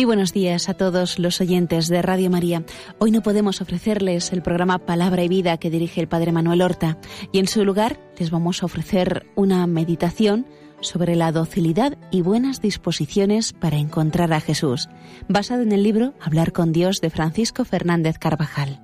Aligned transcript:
Muy 0.00 0.06
buenos 0.06 0.32
días 0.32 0.70
a 0.70 0.72
todos 0.72 1.18
los 1.18 1.42
oyentes 1.42 1.88
de 1.88 2.00
Radio 2.00 2.30
María. 2.30 2.64
Hoy 3.00 3.10
no 3.10 3.20
podemos 3.20 3.60
ofrecerles 3.60 4.32
el 4.32 4.40
programa 4.40 4.78
Palabra 4.78 5.22
y 5.24 5.28
Vida 5.28 5.58
que 5.58 5.68
dirige 5.68 6.00
el 6.00 6.08
Padre 6.08 6.32
Manuel 6.32 6.62
Horta 6.62 6.96
y 7.32 7.38
en 7.38 7.46
su 7.46 7.66
lugar 7.66 8.00
les 8.18 8.30
vamos 8.30 8.62
a 8.62 8.64
ofrecer 8.64 9.26
una 9.34 9.66
meditación 9.66 10.46
sobre 10.80 11.16
la 11.16 11.32
docilidad 11.32 11.98
y 12.10 12.22
buenas 12.22 12.62
disposiciones 12.62 13.52
para 13.52 13.76
encontrar 13.76 14.32
a 14.32 14.40
Jesús, 14.40 14.88
basado 15.28 15.60
en 15.60 15.72
el 15.72 15.82
libro 15.82 16.14
Hablar 16.18 16.52
con 16.52 16.72
Dios 16.72 17.02
de 17.02 17.10
Francisco 17.10 17.66
Fernández 17.66 18.16
Carvajal. 18.18 18.80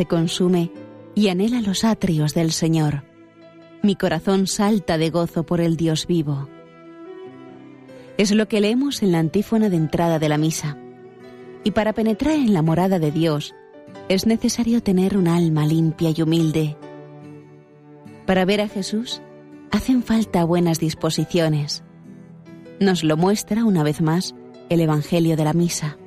Se 0.00 0.06
consume 0.06 0.70
y 1.14 1.28
anhela 1.28 1.60
los 1.60 1.84
atrios 1.84 2.32
del 2.32 2.52
Señor. 2.52 3.04
Mi 3.82 3.96
corazón 3.96 4.46
salta 4.46 4.96
de 4.96 5.10
gozo 5.10 5.44
por 5.44 5.60
el 5.60 5.76
Dios 5.76 6.06
vivo. 6.06 6.48
Es 8.16 8.32
lo 8.32 8.48
que 8.48 8.62
leemos 8.62 9.02
en 9.02 9.12
la 9.12 9.18
antífona 9.18 9.68
de 9.68 9.76
entrada 9.76 10.18
de 10.18 10.30
la 10.30 10.38
misa. 10.38 10.78
Y 11.64 11.72
para 11.72 11.92
penetrar 11.92 12.32
en 12.32 12.54
la 12.54 12.62
morada 12.62 12.98
de 12.98 13.10
Dios 13.10 13.54
es 14.08 14.24
necesario 14.24 14.82
tener 14.82 15.18
un 15.18 15.28
alma 15.28 15.66
limpia 15.66 16.14
y 16.16 16.22
humilde. 16.22 16.78
Para 18.24 18.46
ver 18.46 18.62
a 18.62 18.68
Jesús 18.68 19.20
hacen 19.70 20.02
falta 20.02 20.44
buenas 20.44 20.80
disposiciones. 20.80 21.84
Nos 22.80 23.04
lo 23.04 23.18
muestra 23.18 23.66
una 23.66 23.82
vez 23.82 24.00
más 24.00 24.34
el 24.70 24.80
Evangelio 24.80 25.36
de 25.36 25.44
la 25.44 25.52
Misa. 25.52 25.98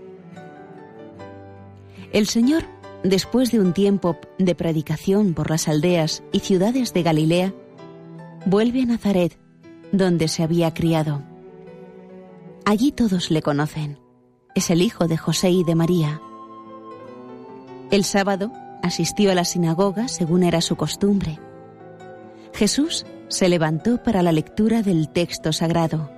El 2.11 2.25
Señor 2.25 2.72
después 3.03 3.51
de 3.51 3.59
un 3.59 3.73
tiempo 3.73 4.17
de 4.39 4.55
predicación 4.55 5.33
por 5.33 5.49
las 5.49 5.67
aldeas 5.67 6.23
y 6.31 6.39
ciudades 6.39 6.93
de 6.93 7.03
Galilea, 7.03 7.53
vuelve 8.45 8.81
a 8.81 8.85
Nazaret, 8.85 9.37
donde 9.91 10.27
se 10.27 10.43
había 10.43 10.73
criado. 10.73 11.21
Allí 12.65 12.91
todos 12.91 13.29
le 13.29 13.41
conocen. 13.41 13.99
Es 14.55 14.69
el 14.69 14.81
hijo 14.81 15.07
de 15.07 15.17
José 15.17 15.49
y 15.49 15.63
de 15.63 15.75
María. 15.75 16.21
El 17.91 18.03
sábado 18.03 18.51
asistió 18.81 19.31
a 19.31 19.35
la 19.35 19.45
sinagoga 19.45 20.07
según 20.07 20.43
era 20.43 20.61
su 20.61 20.75
costumbre. 20.75 21.39
Jesús 22.53 23.05
se 23.27 23.49
levantó 23.49 24.01
para 24.03 24.21
la 24.21 24.31
lectura 24.31 24.81
del 24.81 25.09
texto 25.09 25.53
sagrado 25.53 26.09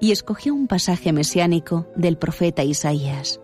y 0.00 0.12
escogió 0.12 0.54
un 0.54 0.66
pasaje 0.66 1.12
mesiánico 1.12 1.86
del 1.94 2.16
profeta 2.16 2.64
Isaías. 2.64 3.40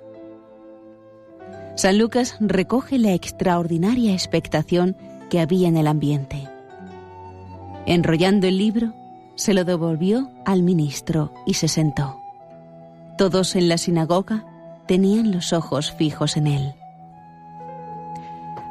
San 1.79 1.97
Lucas 1.97 2.35
recoge 2.41 2.99
la 2.99 3.15
extraordinaria 3.15 4.13
expectación 4.13 4.97
que 5.31 5.39
había 5.39 5.69
en 5.69 5.77
el 5.77 5.87
ambiente. 5.87 6.49
Enrollando 7.87 8.49
el 8.49 8.59
libro, 8.59 8.95
se 9.37 9.55
lo 9.55 9.65
devolvió 9.65 10.29
al 10.45 10.65
ministro 10.65 11.33
y 11.47 11.55
se 11.55 11.69
sentó. 11.69 12.21
Todos 13.17 13.55
en 13.55 13.69
la 13.69 13.79
sinagoga 13.79 14.45
tenían 14.89 15.31
los 15.31 15.53
ojos 15.53 15.93
fijos 15.93 16.37
en 16.37 16.49
él. 16.49 16.75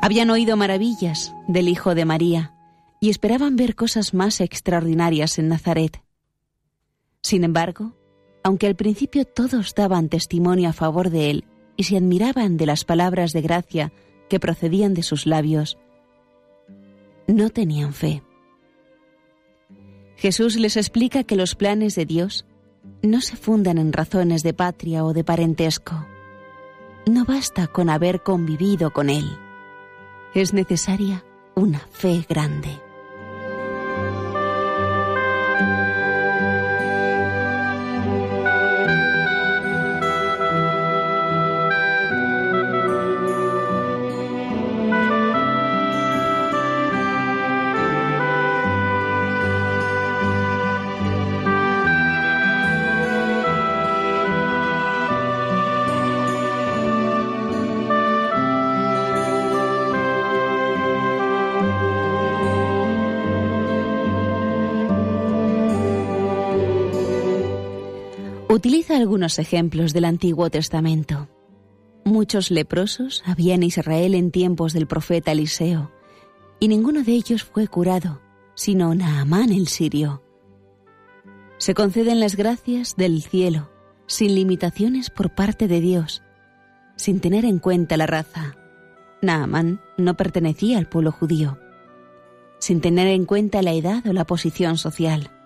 Habían 0.02 0.30
oído 0.30 0.58
maravillas 0.58 1.34
del 1.48 1.70
Hijo 1.70 1.96
de 1.96 2.04
María 2.04 2.56
y 3.00 3.10
esperaban 3.10 3.56
ver 3.56 3.76
cosas 3.76 4.14
más 4.14 4.42
extraordinarias 4.42 5.40
en 5.40 5.48
Nazaret. 5.48 6.04
Sin 7.22 7.46
embargo, 7.46 7.94
aunque 8.44 8.68
al 8.68 8.76
principio 8.76 9.24
todos 9.24 9.76
daban 9.76 10.10
testimonio 10.10 10.68
a 10.68 10.74
favor 10.74 11.10
de 11.10 11.30
él 11.30 11.46
y 11.78 11.84
se 11.84 11.96
admiraban 11.96 12.58
de 12.58 12.66
las 12.66 12.84
palabras 12.84 13.32
de 13.32 13.42
gracia 13.42 13.94
que 14.30 14.40
procedían 14.40 14.94
de 14.94 15.04
sus 15.04 15.26
labios, 15.26 15.78
no 17.28 17.50
tenían 17.50 17.94
fe. 17.94 18.24
Jesús 20.16 20.56
les 20.58 20.76
explica 20.78 21.24
que 21.24 21.36
los 21.36 21.56
planes 21.56 21.96
de 21.96 22.06
Dios 22.06 22.46
no 23.04 23.22
se 23.22 23.36
fundan 23.36 23.78
en 23.78 23.94
razones 23.94 24.42
de 24.44 24.54
patria 24.54 25.06
o 25.06 25.14
de 25.14 25.24
parentesco. 25.24 26.08
No 27.06 27.24
basta 27.24 27.68
con 27.68 27.90
haber 27.90 28.24
convivido 28.24 28.92
con 28.92 29.10
Él. 29.10 29.38
Es 30.34 30.54
necesaria 30.54 31.24
una 31.56 31.80
fe 31.92 32.26
grande. 32.28 32.87
Utiliza 68.58 68.98
algunos 68.98 69.38
ejemplos 69.38 69.94
del 69.94 70.04
Antiguo 70.04 70.50
Testamento. 70.50 71.30
Muchos 72.06 72.50
leprosos 72.50 73.22
había 73.24 73.54
en 73.54 73.62
Israel 73.62 74.16
en 74.16 74.32
tiempos 74.32 74.74
del 74.74 74.88
profeta 74.88 75.32
Eliseo, 75.32 75.92
y 76.60 76.68
ninguno 76.68 77.04
de 77.04 77.12
ellos 77.12 77.44
fue 77.44 77.68
curado, 77.68 78.20
sino 78.56 78.96
Naamán 78.96 79.52
el 79.52 79.68
sirio. 79.68 80.24
Se 81.60 81.76
conceden 81.76 82.20
las 82.20 82.36
gracias 82.36 82.96
del 82.96 83.22
cielo, 83.22 83.70
sin 84.08 84.34
limitaciones 84.34 85.12
por 85.12 85.36
parte 85.36 85.68
de 85.68 85.80
Dios, 85.80 86.24
sin 86.96 87.20
tener 87.20 87.46
en 87.46 87.60
cuenta 87.60 87.96
la 87.96 88.08
raza. 88.08 88.56
Naamán 89.22 89.82
no 90.00 90.18
pertenecía 90.18 90.80
al 90.80 90.90
pueblo 90.90 91.12
judío, 91.12 91.60
sin 92.58 92.82
tener 92.82 93.06
en 93.06 93.26
cuenta 93.26 93.62
la 93.62 93.74
edad 93.74 94.08
o 94.08 94.14
la 94.14 94.26
posición 94.26 94.80
social. 94.80 95.37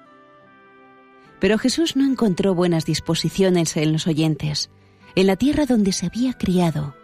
Pero 1.42 1.58
Jesús 1.58 1.96
no 1.96 2.06
encontró 2.06 2.54
buenas 2.54 2.86
disposiciones 2.86 3.76
en 3.76 3.92
los 3.92 4.06
oyentes, 4.06 4.70
en 5.16 5.26
la 5.26 5.36
tierra 5.36 5.66
donde 5.66 5.92
se 5.92 6.06
había 6.06 6.34
criado, 6.34 6.96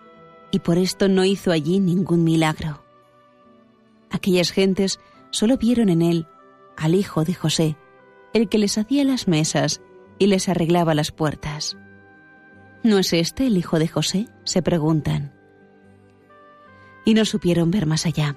y 0.52 0.60
por 0.60 0.78
esto 0.78 1.10
no 1.10 1.26
hizo 1.26 1.52
allí 1.52 1.80
ningún 1.80 2.24
milagro. 2.24 2.86
Aquellas 4.12 4.52
gentes 4.52 5.00
solo 5.32 5.58
vieron 5.58 5.90
en 5.90 6.04
él 6.04 6.28
al 6.78 6.94
hijo 6.94 7.26
de 7.26 7.34
José, 7.34 7.78
el 8.34 8.48
que 8.48 8.60
les 8.60 8.78
hacía 8.78 9.04
las 9.04 9.28
mesas 9.28 9.82
y 10.20 10.28
les 10.28 10.48
arreglaba 10.48 10.94
las 10.94 11.12
puertas. 11.12 11.76
¿No 12.84 13.00
es 13.00 13.14
este 13.14 13.48
el 13.48 13.58
hijo 13.58 13.80
de 13.80 13.88
José? 13.88 14.28
se 14.44 14.62
preguntan. 14.62 15.34
Y 17.06 17.16
no 17.16 17.26
supieron 17.26 17.72
ver 17.72 17.88
más 17.88 18.06
allá. 18.06 18.36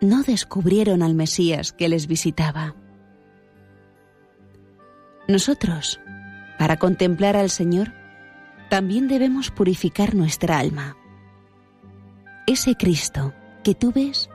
No 0.00 0.24
descubrieron 0.24 1.04
al 1.04 1.14
Mesías 1.14 1.72
que 1.72 1.88
les 1.88 2.08
visitaba. 2.08 2.74
Nosotros, 5.28 6.00
para 6.56 6.76
contemplar 6.76 7.36
al 7.36 7.50
Señor, 7.50 7.92
también 8.68 9.08
debemos 9.08 9.50
purificar 9.50 10.14
nuestra 10.14 10.58
alma. 10.58 10.96
Ese 12.46 12.76
Cristo 12.76 13.34
que 13.64 13.74
tú 13.74 13.90
ves 13.90 14.30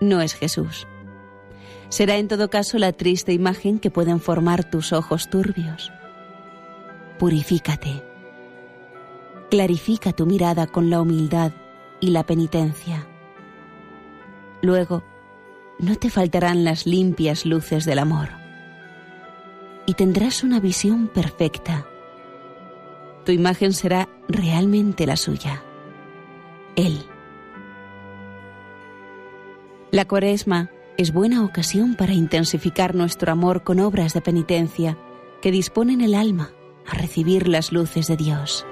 no 0.00 0.22
es 0.22 0.32
Jesús. 0.32 0.86
Será 1.90 2.16
en 2.16 2.28
todo 2.28 2.48
caso 2.48 2.78
la 2.78 2.92
triste 2.92 3.34
imagen 3.34 3.78
que 3.78 3.90
pueden 3.90 4.18
formar 4.18 4.64
tus 4.64 4.94
ojos 4.94 5.28
turbios. 5.28 5.92
Purifícate. 7.18 8.02
Clarifica 9.50 10.12
tu 10.12 10.24
mirada 10.24 10.66
con 10.66 10.88
la 10.88 11.02
humildad 11.02 11.52
y 12.00 12.10
la 12.10 12.24
penitencia. 12.24 13.06
Luego, 14.62 15.02
no 15.78 15.96
te 15.96 16.08
faltarán 16.08 16.64
las 16.64 16.86
limpias 16.86 17.44
luces 17.44 17.84
del 17.84 17.98
amor 17.98 18.39
y 19.86 19.94
tendrás 19.94 20.42
una 20.42 20.60
visión 20.60 21.08
perfecta. 21.08 21.86
Tu 23.24 23.32
imagen 23.32 23.72
será 23.72 24.08
realmente 24.28 25.06
la 25.06 25.16
suya. 25.16 25.62
Él. 26.76 27.04
La 29.90 30.06
cuaresma 30.06 30.70
es 30.96 31.12
buena 31.12 31.44
ocasión 31.44 31.96
para 31.96 32.12
intensificar 32.12 32.94
nuestro 32.94 33.32
amor 33.32 33.64
con 33.64 33.80
obras 33.80 34.14
de 34.14 34.20
penitencia 34.20 34.96
que 35.42 35.50
disponen 35.50 36.00
el 36.00 36.14
alma 36.14 36.52
a 36.86 36.94
recibir 36.94 37.48
las 37.48 37.72
luces 37.72 38.06
de 38.06 38.16
Dios. 38.16 38.66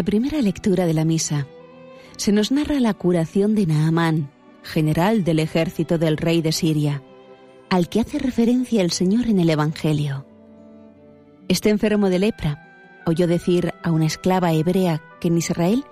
La 0.00 0.04
primera 0.04 0.40
lectura 0.40 0.86
de 0.86 0.94
la 0.94 1.04
misa 1.04 1.46
se 2.16 2.32
nos 2.32 2.50
narra 2.50 2.80
la 2.80 2.94
curación 2.94 3.54
de 3.54 3.66
Naamán, 3.66 4.30
general 4.62 5.24
del 5.24 5.40
ejército 5.40 5.98
del 5.98 6.16
rey 6.16 6.40
de 6.40 6.52
Siria, 6.52 7.02
al 7.68 7.90
que 7.90 8.00
hace 8.00 8.18
referencia 8.18 8.80
el 8.80 8.92
Señor 8.92 9.26
en 9.26 9.38
el 9.38 9.50
Evangelio. 9.50 10.24
Este 11.48 11.68
enfermo 11.68 12.08
de 12.08 12.18
lepra 12.18 13.02
oyó 13.04 13.26
decir 13.26 13.74
a 13.82 13.90
una 13.90 14.06
esclava 14.06 14.54
hebrea 14.54 15.02
que 15.20 15.28
en 15.28 15.36
Israel 15.36 15.84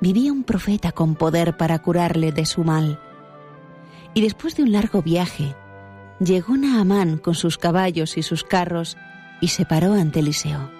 vivía 0.00 0.30
un 0.32 0.44
profeta 0.44 0.92
con 0.92 1.16
poder 1.16 1.56
para 1.56 1.80
curarle 1.80 2.30
de 2.30 2.46
su 2.46 2.62
mal. 2.62 3.00
Y 4.14 4.20
después 4.20 4.54
de 4.54 4.62
un 4.62 4.70
largo 4.70 5.02
viaje, 5.02 5.56
llegó 6.20 6.56
Naamán 6.56 7.18
con 7.18 7.34
sus 7.34 7.58
caballos 7.58 8.18
y 8.18 8.22
sus 8.22 8.44
carros 8.44 8.96
y 9.40 9.48
se 9.48 9.64
paró 9.64 9.94
ante 9.94 10.20
Eliseo. 10.20 10.77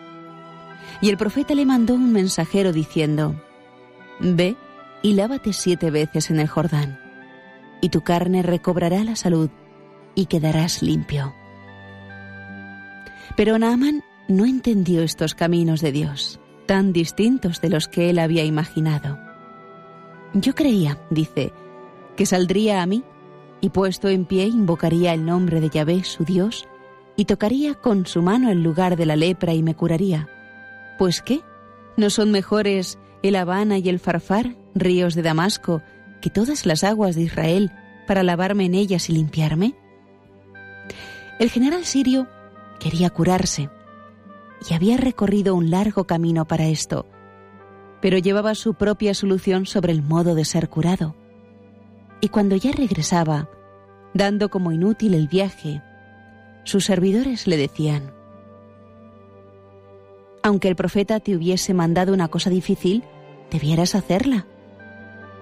Y 1.00 1.10
el 1.10 1.16
profeta 1.16 1.54
le 1.54 1.64
mandó 1.64 1.94
un 1.94 2.12
mensajero 2.12 2.72
diciendo, 2.72 3.40
Ve 4.20 4.56
y 5.02 5.12
lávate 5.12 5.52
siete 5.52 5.90
veces 5.90 6.30
en 6.30 6.40
el 6.40 6.48
Jordán, 6.48 6.98
y 7.80 7.90
tu 7.90 8.02
carne 8.02 8.42
recobrará 8.42 9.04
la 9.04 9.14
salud 9.14 9.50
y 10.14 10.26
quedarás 10.26 10.82
limpio. 10.82 11.34
Pero 13.36 13.58
Naaman 13.58 14.02
no 14.26 14.44
entendió 14.44 15.02
estos 15.02 15.34
caminos 15.34 15.80
de 15.80 15.92
Dios, 15.92 16.40
tan 16.66 16.92
distintos 16.92 17.60
de 17.60 17.70
los 17.70 17.86
que 17.86 18.10
él 18.10 18.18
había 18.18 18.44
imaginado. 18.44 19.18
Yo 20.34 20.54
creía, 20.54 20.98
dice, 21.10 21.52
que 22.16 22.26
saldría 22.26 22.82
a 22.82 22.86
mí 22.86 23.04
y 23.60 23.70
puesto 23.70 24.08
en 24.08 24.24
pie 24.24 24.46
invocaría 24.46 25.14
el 25.14 25.24
nombre 25.24 25.60
de 25.60 25.70
Yahvé, 25.70 26.04
su 26.04 26.24
Dios, 26.24 26.68
y 27.16 27.24
tocaría 27.24 27.74
con 27.74 28.06
su 28.06 28.22
mano 28.22 28.50
el 28.50 28.62
lugar 28.62 28.96
de 28.96 29.06
la 29.06 29.16
lepra 29.16 29.54
y 29.54 29.62
me 29.62 29.74
curaría. 29.74 30.28
Pues 30.98 31.22
qué, 31.22 31.42
¿no 31.96 32.10
son 32.10 32.32
mejores 32.32 32.98
el 33.22 33.36
Habana 33.36 33.78
y 33.78 33.88
el 33.88 34.00
Farfar, 34.00 34.56
ríos 34.74 35.14
de 35.14 35.22
Damasco, 35.22 35.82
que 36.20 36.28
todas 36.28 36.66
las 36.66 36.82
aguas 36.82 37.14
de 37.14 37.22
Israel 37.22 37.72
para 38.06 38.24
lavarme 38.24 38.64
en 38.64 38.74
ellas 38.74 39.08
y 39.08 39.12
limpiarme? 39.12 39.74
El 41.38 41.50
general 41.50 41.84
sirio 41.84 42.26
quería 42.80 43.10
curarse 43.10 43.70
y 44.68 44.74
había 44.74 44.96
recorrido 44.96 45.54
un 45.54 45.70
largo 45.70 46.04
camino 46.04 46.46
para 46.46 46.66
esto, 46.66 47.06
pero 48.00 48.18
llevaba 48.18 48.56
su 48.56 48.74
propia 48.74 49.14
solución 49.14 49.66
sobre 49.66 49.92
el 49.92 50.02
modo 50.02 50.34
de 50.34 50.44
ser 50.44 50.68
curado. 50.68 51.14
Y 52.20 52.28
cuando 52.30 52.56
ya 52.56 52.72
regresaba, 52.72 53.48
dando 54.14 54.48
como 54.48 54.72
inútil 54.72 55.14
el 55.14 55.28
viaje, 55.28 55.80
sus 56.64 56.84
servidores 56.84 57.46
le 57.46 57.56
decían, 57.56 58.17
aunque 60.42 60.68
el 60.68 60.76
profeta 60.76 61.20
te 61.20 61.36
hubiese 61.36 61.74
mandado 61.74 62.12
una 62.12 62.28
cosa 62.28 62.50
difícil, 62.50 63.04
debieras 63.50 63.94
hacerla. 63.94 64.46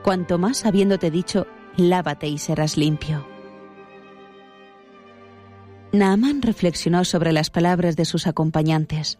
Cuanto 0.02 0.38
más 0.38 0.64
habiéndote 0.64 1.10
dicho, 1.10 1.46
lávate 1.76 2.28
y 2.28 2.38
serás 2.38 2.76
limpio. 2.76 3.26
Naamán 5.92 6.42
reflexionó 6.42 7.04
sobre 7.04 7.32
las 7.32 7.50
palabras 7.50 7.96
de 7.96 8.04
sus 8.04 8.26
acompañantes 8.26 9.18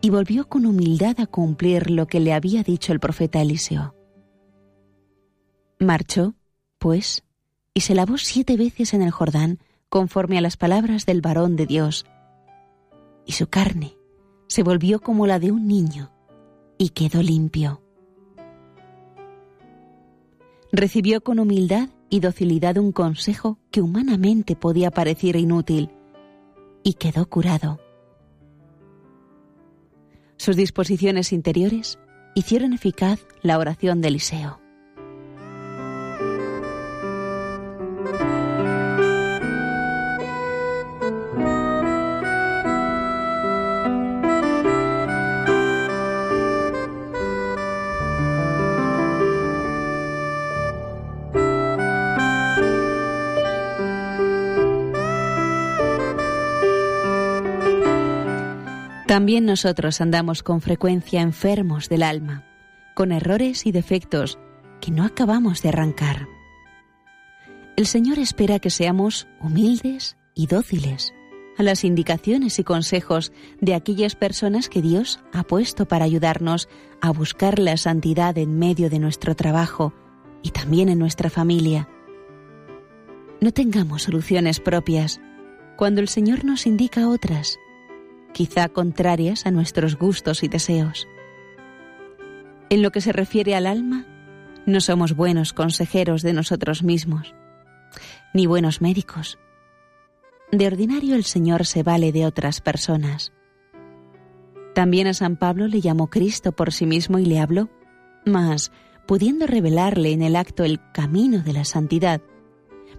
y 0.00 0.10
volvió 0.10 0.48
con 0.48 0.66
humildad 0.66 1.18
a 1.20 1.26
cumplir 1.26 1.90
lo 1.90 2.06
que 2.06 2.20
le 2.20 2.32
había 2.32 2.62
dicho 2.62 2.92
el 2.92 3.00
profeta 3.00 3.40
Eliseo. 3.40 3.94
Marchó, 5.80 6.34
pues, 6.78 7.24
y 7.74 7.80
se 7.80 7.94
lavó 7.94 8.18
siete 8.18 8.56
veces 8.56 8.94
en 8.94 9.02
el 9.02 9.10
Jordán 9.10 9.58
conforme 9.88 10.38
a 10.38 10.40
las 10.40 10.56
palabras 10.56 11.06
del 11.06 11.20
varón 11.20 11.56
de 11.56 11.66
Dios, 11.66 12.06
y 13.24 13.32
su 13.32 13.48
carne 13.48 13.95
se 14.46 14.62
volvió 14.62 15.00
como 15.00 15.26
la 15.26 15.38
de 15.38 15.52
un 15.52 15.66
niño 15.66 16.12
y 16.78 16.90
quedó 16.90 17.22
limpio. 17.22 17.82
Recibió 20.72 21.22
con 21.22 21.38
humildad 21.38 21.88
y 22.10 22.20
docilidad 22.20 22.76
un 22.78 22.92
consejo 22.92 23.58
que 23.70 23.80
humanamente 23.80 24.56
podía 24.56 24.90
parecer 24.90 25.36
inútil 25.36 25.90
y 26.82 26.94
quedó 26.94 27.28
curado. 27.28 27.80
Sus 30.36 30.56
disposiciones 30.56 31.32
interiores 31.32 31.98
hicieron 32.34 32.72
eficaz 32.72 33.26
la 33.42 33.58
oración 33.58 34.00
de 34.00 34.08
Eliseo. 34.08 34.65
También 59.16 59.46
nosotros 59.46 60.02
andamos 60.02 60.42
con 60.42 60.60
frecuencia 60.60 61.22
enfermos 61.22 61.88
del 61.88 62.02
alma, 62.02 62.44
con 62.94 63.12
errores 63.12 63.64
y 63.64 63.72
defectos 63.72 64.38
que 64.78 64.90
no 64.90 65.06
acabamos 65.06 65.62
de 65.62 65.70
arrancar. 65.70 66.28
El 67.78 67.86
Señor 67.86 68.18
espera 68.18 68.58
que 68.58 68.68
seamos 68.68 69.26
humildes 69.40 70.18
y 70.34 70.48
dóciles 70.48 71.14
a 71.56 71.62
las 71.62 71.82
indicaciones 71.82 72.58
y 72.58 72.64
consejos 72.64 73.32
de 73.58 73.74
aquellas 73.74 74.16
personas 74.16 74.68
que 74.68 74.82
Dios 74.82 75.20
ha 75.32 75.44
puesto 75.44 75.88
para 75.88 76.04
ayudarnos 76.04 76.68
a 77.00 77.10
buscar 77.10 77.58
la 77.58 77.78
santidad 77.78 78.36
en 78.36 78.58
medio 78.58 78.90
de 78.90 78.98
nuestro 78.98 79.34
trabajo 79.34 79.94
y 80.42 80.50
también 80.50 80.90
en 80.90 80.98
nuestra 80.98 81.30
familia. 81.30 81.88
No 83.40 83.50
tengamos 83.50 84.02
soluciones 84.02 84.60
propias 84.60 85.22
cuando 85.78 86.02
el 86.02 86.08
Señor 86.08 86.44
nos 86.44 86.66
indica 86.66 87.08
otras 87.08 87.58
quizá 88.36 88.68
contrarias 88.68 89.46
a 89.46 89.50
nuestros 89.50 89.96
gustos 89.96 90.42
y 90.42 90.48
deseos. 90.48 91.08
En 92.68 92.82
lo 92.82 92.90
que 92.90 93.00
se 93.00 93.10
refiere 93.10 93.54
al 93.54 93.66
alma, 93.66 94.04
no 94.66 94.82
somos 94.82 95.16
buenos 95.16 95.54
consejeros 95.54 96.20
de 96.20 96.34
nosotros 96.34 96.82
mismos, 96.82 97.34
ni 98.34 98.44
buenos 98.44 98.82
médicos. 98.82 99.38
De 100.52 100.66
ordinario 100.66 101.14
el 101.14 101.24
Señor 101.24 101.64
se 101.64 101.82
vale 101.82 102.12
de 102.12 102.26
otras 102.26 102.60
personas. 102.60 103.32
También 104.74 105.06
a 105.06 105.14
San 105.14 105.38
Pablo 105.38 105.66
le 105.66 105.80
llamó 105.80 106.10
Cristo 106.10 106.52
por 106.52 106.74
sí 106.74 106.84
mismo 106.84 107.18
y 107.18 107.24
le 107.24 107.38
habló, 107.38 107.70
mas, 108.26 108.70
pudiendo 109.06 109.46
revelarle 109.46 110.12
en 110.12 110.20
el 110.20 110.36
acto 110.36 110.62
el 110.62 110.78
camino 110.92 111.40
de 111.40 111.54
la 111.54 111.64
santidad, 111.64 112.20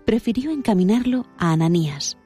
prefirió 0.04 0.50
encaminarlo 0.50 1.28
a 1.38 1.52
Ananías 1.52 2.18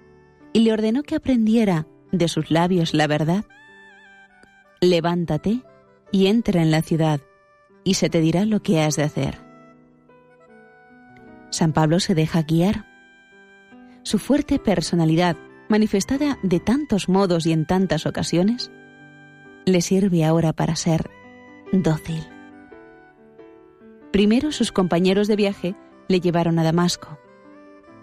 y 0.53 0.62
le 0.62 0.72
ordenó 0.72 1.03
que 1.03 1.15
aprendiera 1.15 1.88
de 2.12 2.27
sus 2.27 2.51
labios 2.51 2.94
la 2.94 3.08
verdad? 3.08 3.46
Levántate 4.80 5.62
y 6.12 6.27
entra 6.27 6.62
en 6.62 6.72
la 6.72 6.82
ciudad, 6.82 7.22
y 7.84 7.96
se 7.96 8.10
te 8.10 8.22
dirá 8.22 8.46
lo 8.46 8.62
que 8.62 8.82
has 8.82 8.96
de 8.96 9.03
hacer. 9.03 9.39
San 11.50 11.74
Pablo 11.74 12.00
se 12.00 12.15
deja 12.15 12.44
guiar. 12.44 12.86
Su 14.03 14.20
fuerte 14.20 14.58
personalidad, 14.60 15.38
manifestada 15.70 16.38
de 16.44 16.60
tantos 16.60 17.10
modos 17.10 17.46
y 17.46 17.51
en 17.51 17.65
tantas 17.65 18.06
ocasiones, 18.06 18.72
le 19.65 19.82
sirve 19.82 20.25
ahora 20.25 20.53
para 20.53 20.75
ser 20.75 21.10
dócil. 21.72 22.24
Primero 24.12 24.51
sus 24.51 24.72
compañeros 24.72 25.27
de 25.27 25.36
viaje 25.36 25.75
le 26.08 26.20
llevaron 26.20 26.60
a 26.60 26.63
Damasco. 26.63 27.20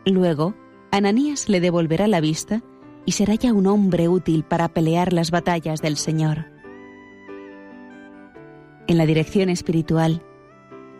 Luego, 0.06 0.54
Ananías 0.90 1.48
le 1.48 1.60
devolverá 1.60 2.06
la 2.06 2.20
vista 2.20 2.62
y 3.08 3.12
será 3.12 3.36
ya 3.36 3.54
un 3.54 3.66
hombre 3.66 4.06
útil 4.06 4.44
para 4.44 4.68
pelear 4.68 5.14
las 5.14 5.30
batallas 5.30 5.80
del 5.80 5.96
Señor. 5.96 6.44
En 8.86 8.98
la 8.98 9.06
dirección 9.06 9.48
espiritual, 9.48 10.22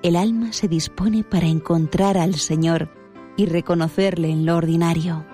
el 0.02 0.16
alma 0.16 0.54
se 0.54 0.68
dispone 0.68 1.22
para 1.22 1.48
encontrar 1.48 2.16
al 2.16 2.36
Señor 2.36 2.88
y 3.36 3.44
reconocerle 3.44 4.30
en 4.30 4.46
lo 4.46 4.56
ordinario. 4.56 5.26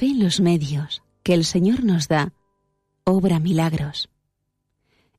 Fe 0.00 0.06
en 0.06 0.24
los 0.24 0.40
medios 0.40 1.02
que 1.22 1.34
el 1.34 1.44
Señor 1.44 1.84
nos 1.84 2.08
da 2.08 2.32
obra 3.04 3.38
milagros. 3.38 4.08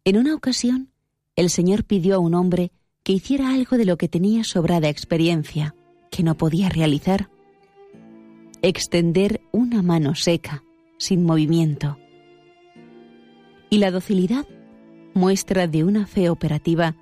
En 0.06 0.18
una 0.18 0.34
ocasión, 0.34 0.90
el 1.36 1.52
Señor 1.52 1.84
pidió 1.84 2.16
a 2.16 2.18
un 2.18 2.34
hombre 2.34 2.72
que 3.04 3.14
hiciera 3.14 3.54
algo 3.54 3.78
de 3.78 3.86
lo 3.86 3.98
que 3.98 4.08
tenía 4.08 4.44
sobrada 4.44 4.90
experiencia, 4.90 5.76
que 6.10 6.24
no 6.24 6.36
podía 6.36 6.68
realizar. 6.70 7.30
extender 8.64 9.42
una 9.52 9.84
mano 9.84 10.16
seca, 10.16 10.64
sin 10.98 11.26
movimiento. 11.26 12.00
Y 13.70 13.78
la 13.78 13.92
docilidad, 13.92 14.48
muestra 15.14 15.68
de 15.68 15.84
una 15.84 16.08
fe 16.08 16.28
operativa, 16.32 16.96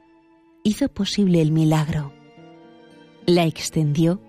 hizo 0.63 0.89
posible 0.89 1.41
el 1.41 1.53
milagro. 1.53 2.11
La 3.25 3.45
extendió 3.45 4.21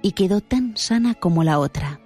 y 0.00 0.12
quedó 0.12 0.40
tan 0.40 0.78
sana 0.78 1.14
como 1.14 1.44
la 1.44 1.58
otra. 1.58 2.00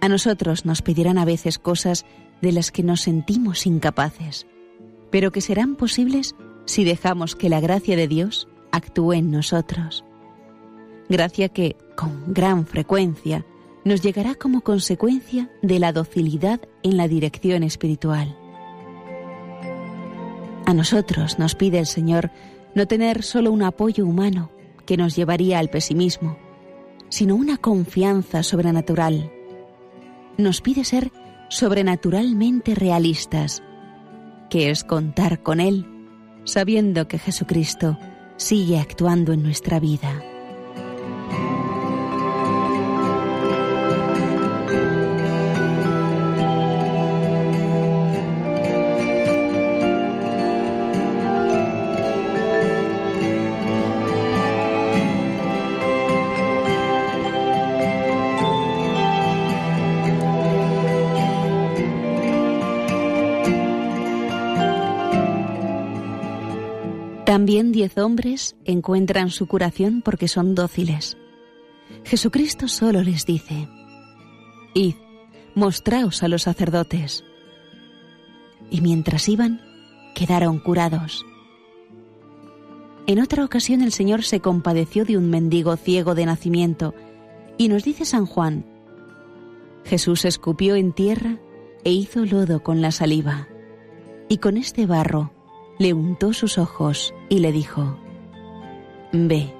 A 0.00 0.08
nosotros 0.08 0.64
nos 0.64 0.82
pedirán 0.82 1.18
a 1.18 1.24
veces 1.24 1.58
cosas 1.58 2.04
de 2.42 2.52
las 2.52 2.70
que 2.70 2.82
nos 2.82 3.00
sentimos 3.00 3.66
incapaces, 3.66 4.46
pero 5.10 5.32
que 5.32 5.40
serán 5.40 5.76
posibles 5.76 6.34
si 6.66 6.84
dejamos 6.84 7.36
que 7.36 7.48
la 7.48 7.60
gracia 7.60 7.96
de 7.96 8.08
Dios 8.08 8.48
actúe 8.72 9.14
en 9.14 9.30
nosotros. 9.30 10.04
Gracia 11.08 11.48
que, 11.48 11.76
con 11.96 12.34
gran 12.34 12.66
frecuencia, 12.66 13.46
nos 13.84 14.02
llegará 14.02 14.34
como 14.34 14.62
consecuencia 14.62 15.48
de 15.62 15.78
la 15.78 15.92
docilidad 15.92 16.60
en 16.82 16.96
la 16.96 17.06
dirección 17.06 17.62
espiritual. 17.62 18.36
A 20.66 20.74
nosotros 20.74 21.38
nos 21.38 21.54
pide 21.54 21.78
el 21.78 21.86
Señor 21.86 22.32
no 22.74 22.86
tener 22.86 23.22
solo 23.22 23.52
un 23.52 23.62
apoyo 23.62 24.04
humano 24.04 24.50
que 24.84 24.96
nos 24.96 25.14
llevaría 25.14 25.60
al 25.60 25.70
pesimismo, 25.70 26.36
sino 27.08 27.36
una 27.36 27.56
confianza 27.56 28.42
sobrenatural. 28.42 29.30
Nos 30.38 30.60
pide 30.60 30.84
ser 30.84 31.12
sobrenaturalmente 31.48 32.74
realistas, 32.74 33.62
que 34.50 34.70
es 34.70 34.84
contar 34.84 35.42
con 35.42 35.60
Él, 35.60 35.86
sabiendo 36.44 37.08
que 37.08 37.18
Jesucristo 37.18 37.98
sigue 38.36 38.78
actuando 38.78 39.32
en 39.32 39.42
nuestra 39.42 39.80
vida. 39.80 40.22
También 67.36 67.70
diez 67.70 67.98
hombres 67.98 68.56
encuentran 68.64 69.28
su 69.28 69.46
curación 69.46 70.00
porque 70.00 70.26
son 70.26 70.54
dóciles. 70.54 71.18
Jesucristo 72.02 72.66
solo 72.66 73.02
les 73.02 73.26
dice, 73.26 73.68
Id, 74.72 74.94
mostraos 75.54 76.22
a 76.22 76.28
los 76.28 76.44
sacerdotes. 76.44 77.24
Y 78.70 78.80
mientras 78.80 79.28
iban, 79.28 79.60
quedaron 80.14 80.60
curados. 80.60 81.26
En 83.06 83.20
otra 83.20 83.44
ocasión 83.44 83.82
el 83.82 83.92
Señor 83.92 84.22
se 84.24 84.40
compadeció 84.40 85.04
de 85.04 85.18
un 85.18 85.28
mendigo 85.28 85.76
ciego 85.76 86.14
de 86.14 86.24
nacimiento, 86.24 86.94
y 87.58 87.68
nos 87.68 87.84
dice 87.84 88.06
San 88.06 88.24
Juan, 88.24 88.64
Jesús 89.84 90.24
escupió 90.24 90.74
en 90.74 90.94
tierra 90.94 91.38
e 91.84 91.92
hizo 91.92 92.24
lodo 92.24 92.62
con 92.62 92.80
la 92.80 92.92
saliva, 92.92 93.46
y 94.26 94.38
con 94.38 94.56
este 94.56 94.86
barro 94.86 95.35
le 95.78 95.92
untó 95.92 96.32
sus 96.32 96.58
ojos 96.58 97.14
y 97.28 97.40
le 97.40 97.52
dijo, 97.52 97.98
Ve, 99.12 99.52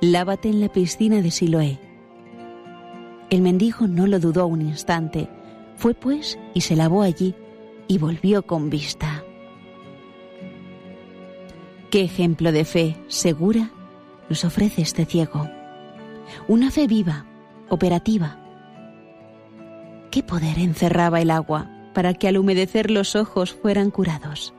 lávate 0.00 0.48
en 0.48 0.60
la 0.60 0.70
piscina 0.70 1.20
de 1.20 1.30
Siloé. 1.30 1.78
El 3.28 3.42
mendigo 3.42 3.86
no 3.86 4.06
lo 4.06 4.18
dudó 4.18 4.46
un 4.46 4.62
instante, 4.62 5.28
fue 5.76 5.94
pues 5.94 6.38
y 6.54 6.62
se 6.62 6.76
lavó 6.76 7.02
allí 7.02 7.34
y 7.88 7.98
volvió 7.98 8.42
con 8.46 8.70
vista. 8.70 9.24
¿Qué 11.90 12.02
ejemplo 12.02 12.52
de 12.52 12.64
fe 12.64 12.96
segura 13.08 13.70
nos 14.28 14.44
ofrece 14.44 14.82
este 14.82 15.04
ciego? 15.04 15.48
Una 16.48 16.70
fe 16.70 16.86
viva, 16.86 17.26
operativa. 17.68 18.38
¿Qué 20.10 20.22
poder 20.22 20.58
encerraba 20.58 21.20
el 21.20 21.30
agua 21.30 21.70
para 21.94 22.14
que 22.14 22.28
al 22.28 22.38
humedecer 22.38 22.90
los 22.90 23.16
ojos 23.16 23.52
fueran 23.52 23.90
curados? 23.90 24.54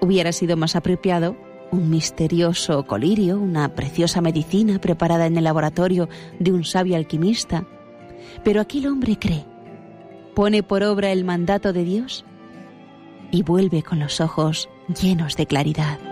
Hubiera 0.00 0.32
sido 0.32 0.56
más 0.56 0.76
apropiado 0.76 1.36
un 1.70 1.90
misterioso 1.90 2.86
colirio, 2.86 3.38
una 3.38 3.74
preciosa 3.74 4.20
medicina 4.20 4.78
preparada 4.78 5.26
en 5.26 5.36
el 5.36 5.44
laboratorio 5.44 6.08
de 6.38 6.52
un 6.52 6.64
sabio 6.64 6.96
alquimista. 6.96 7.66
Pero 8.44 8.60
aquí 8.60 8.78
el 8.78 8.86
hombre 8.86 9.18
cree, 9.18 9.44
pone 10.34 10.62
por 10.62 10.82
obra 10.82 11.12
el 11.12 11.24
mandato 11.24 11.72
de 11.72 11.84
Dios 11.84 12.24
y 13.30 13.42
vuelve 13.42 13.82
con 13.82 13.98
los 13.98 14.20
ojos 14.20 14.68
llenos 15.00 15.36
de 15.36 15.46
claridad. 15.46 16.07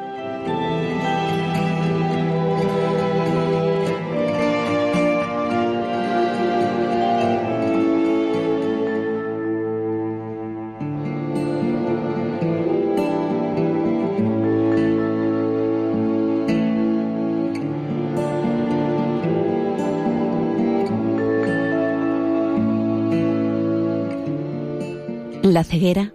La 25.49 25.63
ceguera, 25.63 26.13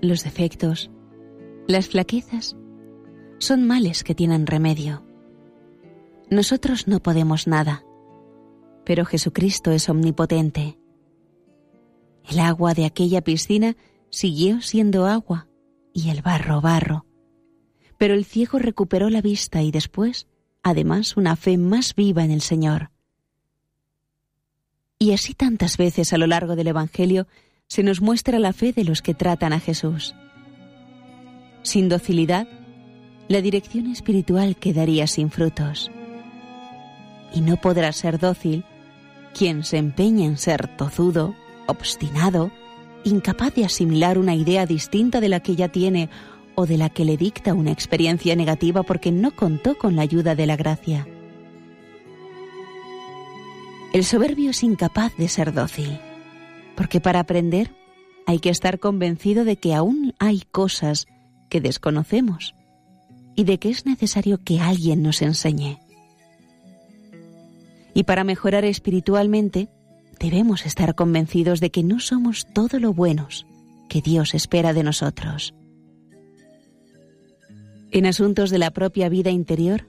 los 0.00 0.22
defectos, 0.22 0.92
las 1.66 1.88
flaquezas 1.88 2.56
son 3.38 3.66
males 3.66 4.04
que 4.04 4.14
tienen 4.14 4.46
remedio. 4.46 5.04
Nosotros 6.30 6.86
no 6.86 7.00
podemos 7.00 7.48
nada, 7.48 7.84
pero 8.84 9.04
Jesucristo 9.04 9.72
es 9.72 9.88
omnipotente. 9.88 10.78
El 12.30 12.38
agua 12.38 12.72
de 12.74 12.84
aquella 12.84 13.22
piscina 13.22 13.76
siguió 14.08 14.62
siendo 14.62 15.06
agua 15.06 15.48
y 15.92 16.10
el 16.10 16.22
barro 16.22 16.60
barro, 16.60 17.06
pero 17.98 18.14
el 18.14 18.24
ciego 18.24 18.60
recuperó 18.60 19.10
la 19.10 19.20
vista 19.20 19.62
y 19.62 19.72
después, 19.72 20.28
además, 20.62 21.16
una 21.16 21.34
fe 21.34 21.58
más 21.58 21.96
viva 21.96 22.22
en 22.22 22.30
el 22.30 22.40
Señor. 22.40 22.92
Y 24.96 25.10
así 25.12 25.34
tantas 25.34 25.76
veces 25.76 26.12
a 26.12 26.18
lo 26.18 26.28
largo 26.28 26.54
del 26.54 26.68
Evangelio 26.68 27.26
se 27.70 27.84
nos 27.84 28.02
muestra 28.02 28.40
la 28.40 28.52
fe 28.52 28.72
de 28.72 28.82
los 28.82 29.00
que 29.00 29.14
tratan 29.14 29.52
a 29.52 29.60
Jesús. 29.60 30.16
Sin 31.62 31.88
docilidad, 31.88 32.48
la 33.28 33.40
dirección 33.40 33.86
espiritual 33.86 34.56
quedaría 34.56 35.06
sin 35.06 35.30
frutos. 35.30 35.88
Y 37.32 37.42
no 37.42 37.58
podrá 37.58 37.92
ser 37.92 38.18
dócil 38.18 38.64
quien 39.38 39.62
se 39.62 39.76
empeña 39.76 40.26
en 40.26 40.36
ser 40.36 40.66
tozudo, 40.76 41.36
obstinado, 41.68 42.50
incapaz 43.04 43.54
de 43.54 43.64
asimilar 43.64 44.18
una 44.18 44.34
idea 44.34 44.66
distinta 44.66 45.20
de 45.20 45.28
la 45.28 45.38
que 45.38 45.54
ya 45.54 45.68
tiene 45.68 46.10
o 46.56 46.66
de 46.66 46.76
la 46.76 46.88
que 46.88 47.04
le 47.04 47.16
dicta 47.16 47.54
una 47.54 47.70
experiencia 47.70 48.34
negativa 48.34 48.82
porque 48.82 49.12
no 49.12 49.30
contó 49.30 49.78
con 49.78 49.94
la 49.94 50.02
ayuda 50.02 50.34
de 50.34 50.46
la 50.46 50.56
gracia. 50.56 51.06
El 53.92 54.04
soberbio 54.04 54.50
es 54.50 54.64
incapaz 54.64 55.16
de 55.16 55.28
ser 55.28 55.52
dócil 55.52 56.00
porque 56.80 56.98
para 56.98 57.20
aprender 57.20 57.76
hay 58.24 58.38
que 58.38 58.48
estar 58.48 58.78
convencido 58.78 59.44
de 59.44 59.56
que 59.56 59.74
aún 59.74 60.14
hay 60.18 60.44
cosas 60.50 61.08
que 61.50 61.60
desconocemos 61.60 62.54
y 63.36 63.44
de 63.44 63.58
que 63.58 63.68
es 63.68 63.84
necesario 63.84 64.38
que 64.42 64.60
alguien 64.60 65.02
nos 65.02 65.20
enseñe. 65.20 65.78
Y 67.92 68.04
para 68.04 68.24
mejorar 68.24 68.64
espiritualmente, 68.64 69.68
debemos 70.18 70.64
estar 70.64 70.94
convencidos 70.94 71.60
de 71.60 71.70
que 71.70 71.82
no 71.82 72.00
somos 72.00 72.46
todo 72.50 72.80
lo 72.80 72.94
buenos 72.94 73.44
que 73.90 74.00
Dios 74.00 74.32
espera 74.32 74.72
de 74.72 74.82
nosotros. 74.82 75.52
En 77.90 78.06
asuntos 78.06 78.48
de 78.48 78.56
la 78.56 78.70
propia 78.70 79.10
vida 79.10 79.28
interior, 79.28 79.86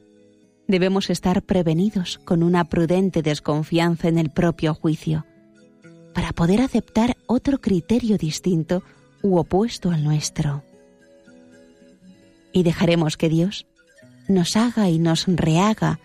debemos 0.67 1.09
estar 1.09 1.41
prevenidos 1.41 2.17
con 2.17 2.43
una 2.43 2.65
prudente 2.65 3.21
desconfianza 3.21 4.09
en 4.09 4.17
el 4.17 4.29
propio 4.29 4.73
juicio, 4.73 5.25
para 6.13 6.33
poder 6.33 6.61
aceptar 6.61 7.17
otro 7.27 7.59
criterio 7.59 8.17
distinto 8.17 8.83
u 9.21 9.37
opuesto 9.37 9.91
al 9.91 10.03
nuestro. 10.03 10.63
Y 12.53 12.63
dejaremos 12.63 13.17
que 13.17 13.29
Dios 13.29 13.65
nos 14.27 14.55
haga 14.55 14.89
y 14.89 14.99
nos 14.99 15.25
rehaga 15.27 15.99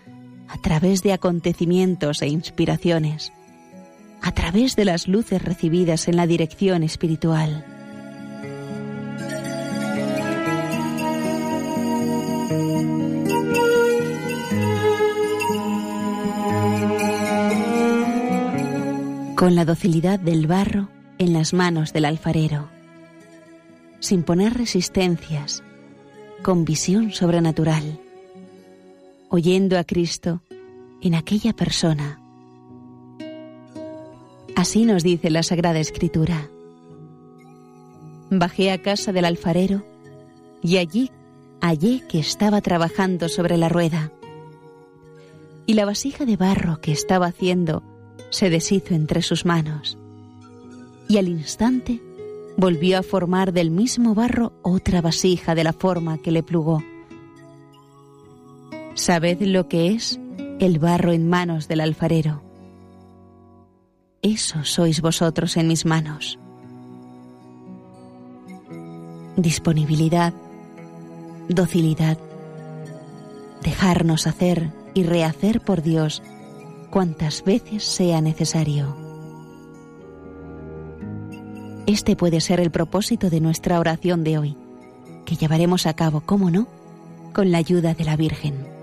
a 0.47 0.61
través 0.61 1.03
de 1.03 1.13
acontecimientos 1.13 2.21
e 2.21 2.27
inspiraciones, 2.27 3.33
a 4.21 4.31
través 4.31 4.75
de 4.75 4.85
las 4.85 5.07
luces 5.07 5.41
recibidas 5.41 6.07
en 6.07 6.15
la 6.15 6.27
dirección 6.27 6.83
espiritual. 6.83 7.76
Con 19.37 19.53
la 19.53 19.65
docilidad 19.65 20.19
del 20.19 20.47
barro 20.47 20.89
en 21.19 21.31
las 21.31 21.53
manos 21.53 21.93
del 21.93 22.05
alfarero, 22.05 22.69
sin 23.99 24.23
poner 24.23 24.55
resistencias, 24.55 25.61
con 26.41 26.65
visión 26.65 27.11
sobrenatural, 27.11 27.99
oyendo 29.29 29.77
a 29.77 29.83
Cristo 29.83 30.41
en 31.03 31.13
aquella 31.13 31.53
persona. 31.53 32.19
Así 34.55 34.85
nos 34.85 35.03
dice 35.03 35.29
la 35.29 35.43
Sagrada 35.43 35.77
Escritura. 35.77 36.49
Bajé 38.31 38.71
a 38.71 38.81
casa 38.81 39.11
del 39.11 39.25
alfarero 39.25 39.85
y 40.63 40.77
allí 40.77 41.11
hallé 41.61 42.01
que 42.07 42.17
estaba 42.17 42.59
trabajando 42.61 43.29
sobre 43.29 43.57
la 43.57 43.69
rueda. 43.69 44.11
Y 45.67 45.75
la 45.75 45.85
vasija 45.85 46.25
de 46.25 46.37
barro 46.37 46.81
que 46.81 46.91
estaba 46.91 47.27
haciendo 47.27 47.83
se 48.29 48.49
deshizo 48.49 48.93
entre 48.93 49.21
sus 49.21 49.45
manos. 49.45 49.97
Y 51.07 51.17
al 51.17 51.27
instante 51.27 52.01
volvió 52.57 52.97
a 52.97 53.03
formar 53.03 53.53
del 53.53 53.71
mismo 53.71 54.15
barro 54.15 54.53
otra 54.63 55.01
vasija 55.01 55.55
de 55.55 55.63
la 55.63 55.73
forma 55.73 56.17
que 56.17 56.31
le 56.31 56.43
plugó. 56.43 56.83
Sabed 58.95 59.41
lo 59.41 59.67
que 59.67 59.89
es 59.89 60.19
el 60.59 60.79
barro 60.79 61.13
en 61.13 61.29
manos 61.29 61.67
del 61.67 61.81
alfarero. 61.81 62.41
Eso 64.23 64.63
sois 64.63 65.01
vosotros 65.01 65.55
en 65.55 65.67
mis 65.67 65.85
manos. 65.85 66.39
Disponibilidad, 69.35 70.33
docilidad, 71.47 72.17
dejarnos 73.61 74.25
hacer 74.25 74.71
y 74.95 75.03
rehacer 75.03 75.61
por 75.61 75.83
Dios 75.83 76.23
cuantas 76.89 77.43
veces 77.43 77.83
sea 77.83 78.21
necesario. 78.21 78.95
Este 81.85 82.15
puede 82.15 82.41
ser 82.41 82.59
el 82.59 82.71
propósito 82.71 83.29
de 83.29 83.39
nuestra 83.39 83.79
oración 83.79 84.23
de 84.23 84.37
hoy, 84.37 84.57
que 85.25 85.35
llevaremos 85.35 85.85
a 85.85 85.93
cabo, 85.93 86.21
cómo 86.21 86.51
no, 86.51 86.67
con 87.33 87.51
la 87.51 87.59
ayuda 87.59 87.93
de 87.93 88.03
la 88.03 88.15
Virgen. 88.15 88.76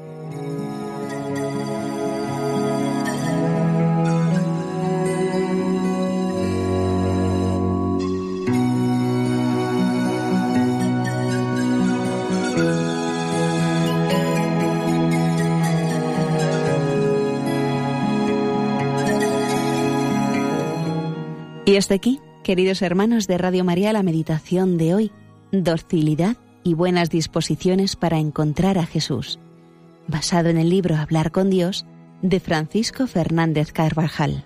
Y 21.75 21.77
hasta 21.77 21.97
aquí, 21.97 22.21
queridos 22.45 22.83
hermanos 22.83 23.27
de 23.27 23.37
Radio 23.37 23.65
María, 23.65 23.93
la 23.93 24.05
meditación 24.05 24.79
de 24.79 24.95
hoy, 24.95 25.11
docilidad 25.51 26.37
y 26.63 26.75
buenas 26.75 27.11
disposiciones 27.11 27.97
para 27.97 28.21
encontrar 28.21 28.79
a 28.79 28.87
Jesús, 28.87 29.41
basado 30.07 30.51
en 30.51 30.59
el 30.59 30.71
libro 30.71 30.95
Hablar 30.95 31.33
con 31.33 31.51
Dios 31.51 31.85
de 32.23 32.39
Francisco 32.39 33.09
Fernández 33.09 33.73
Carvajal. 33.73 34.45